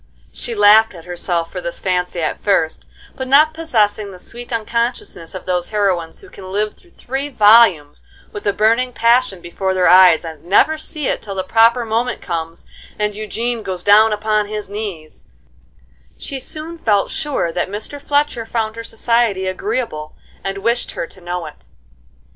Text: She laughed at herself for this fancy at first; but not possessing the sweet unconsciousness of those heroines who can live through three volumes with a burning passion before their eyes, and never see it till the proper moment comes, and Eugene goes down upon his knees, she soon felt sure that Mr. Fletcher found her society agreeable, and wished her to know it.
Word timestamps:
She 0.33 0.55
laughed 0.55 0.95
at 0.95 1.05
herself 1.05 1.51
for 1.51 1.61
this 1.61 1.79
fancy 1.79 2.23
at 2.23 2.43
first; 2.43 2.89
but 3.15 3.27
not 3.27 3.53
possessing 3.53 4.09
the 4.09 4.17
sweet 4.17 4.51
unconsciousness 4.51 5.35
of 5.35 5.45
those 5.45 5.69
heroines 5.69 6.21
who 6.21 6.29
can 6.31 6.51
live 6.51 6.73
through 6.73 6.89
three 6.97 7.29
volumes 7.29 8.01
with 8.31 8.47
a 8.47 8.51
burning 8.51 8.93
passion 8.93 9.41
before 9.41 9.75
their 9.75 9.87
eyes, 9.87 10.25
and 10.25 10.43
never 10.43 10.75
see 10.75 11.05
it 11.07 11.21
till 11.21 11.35
the 11.35 11.43
proper 11.43 11.85
moment 11.85 12.19
comes, 12.19 12.65
and 12.97 13.13
Eugene 13.13 13.61
goes 13.61 13.83
down 13.83 14.11
upon 14.11 14.47
his 14.47 14.71
knees, 14.71 15.25
she 16.17 16.39
soon 16.39 16.79
felt 16.79 17.11
sure 17.11 17.51
that 17.51 17.69
Mr. 17.69 18.01
Fletcher 18.01 18.47
found 18.47 18.77
her 18.77 18.83
society 18.83 19.45
agreeable, 19.45 20.15
and 20.43 20.57
wished 20.57 20.93
her 20.93 21.05
to 21.05 21.21
know 21.21 21.45
it. 21.45 21.63